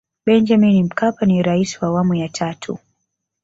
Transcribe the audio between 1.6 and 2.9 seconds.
wa awamu ya tatu